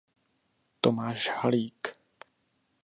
[0.79, 1.81] Tomáš Halík.